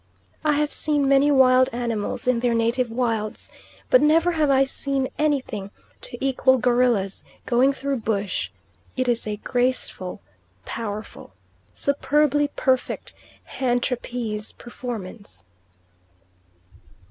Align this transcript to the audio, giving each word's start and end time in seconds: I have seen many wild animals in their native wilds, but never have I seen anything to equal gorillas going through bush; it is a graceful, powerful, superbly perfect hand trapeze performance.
I 0.43 0.53
have 0.53 0.73
seen 0.73 1.07
many 1.07 1.29
wild 1.29 1.69
animals 1.71 2.25
in 2.27 2.39
their 2.39 2.55
native 2.55 2.89
wilds, 2.89 3.51
but 3.91 4.01
never 4.01 4.31
have 4.31 4.49
I 4.49 4.63
seen 4.63 5.09
anything 5.19 5.69
to 6.01 6.17
equal 6.19 6.57
gorillas 6.57 7.23
going 7.45 7.71
through 7.71 7.97
bush; 7.97 8.49
it 8.97 9.07
is 9.07 9.27
a 9.27 9.37
graceful, 9.37 10.19
powerful, 10.65 11.33
superbly 11.75 12.49
perfect 12.55 13.13
hand 13.43 13.83
trapeze 13.83 14.53
performance. 14.53 15.45